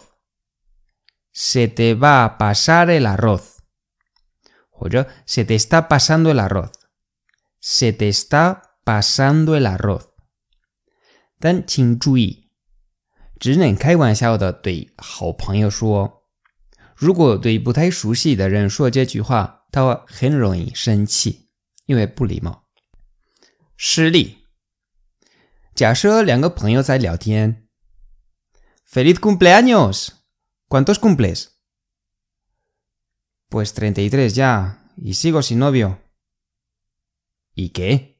[1.33, 3.59] Se te va a pasar el arroz.
[4.69, 6.71] 或者 “Se te está pasando el arroz.
[7.61, 10.05] Se te está pasando el arroz.”
[11.44, 12.48] ”但请注意，
[13.38, 16.24] 只能开玩笑的对好朋友说。
[16.96, 21.50] 如果对不太熟悉的人说这句话，他很容易生气，
[21.84, 22.64] 因为不礼貌。
[23.76, 24.38] 实例。
[25.74, 27.68] 假设两个朋友在聊天
[28.90, 30.12] ，Feliz cumpleaños.
[30.70, 31.48] ¿Cuántos cumples?
[33.50, 35.98] Pues treinta y tres ya, y sigo sin novio.
[37.54, 38.16] ¿Y qué?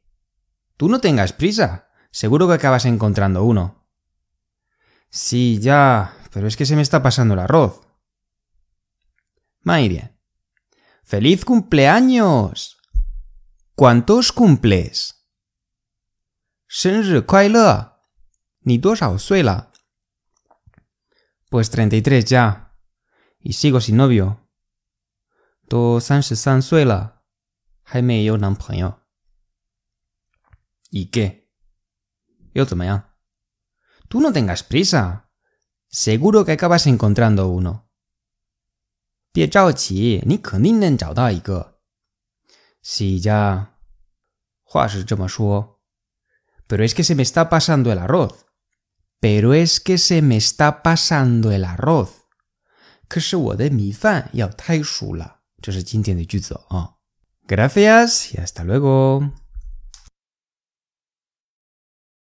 [0.76, 1.86] Tú no tengas prisa.
[2.14, 3.88] Seguro que acabas encontrando uno.
[5.10, 7.80] Sí, ya, pero es que se me está pasando el arroz.
[9.62, 10.16] Mairie.
[11.02, 12.76] ¡Feliz cumpleaños!
[13.74, 15.26] ¿Cuántos cumples?
[18.60, 18.78] Ni
[19.18, 19.72] suela.
[21.50, 22.76] Pues 33 ya.
[23.40, 24.48] Y sigo sin novio.
[25.64, 25.98] Do
[26.62, 27.24] suela.
[30.92, 31.43] ¿Y qué?
[32.53, 33.03] 又怎么样？
[34.09, 35.29] Tú no tengas prisa.
[35.91, 37.83] Seguro que acabas encontrando uno.
[39.31, 41.79] 别着急，你肯定能找到一个。
[42.83, 43.67] Sí ya.
[44.63, 45.79] 话是这么说。
[46.67, 48.45] pero es que se me está pasando el arroz.
[49.19, 52.09] Pero es que se me está pasando el arroz.
[53.07, 55.41] 可是我的米饭要太熟了。
[55.61, 56.95] 这是今天的句子啊。
[57.47, 59.31] Gracias y hasta luego.